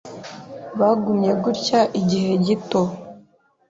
[0.79, 2.81] Bagumye gutya igihe gito.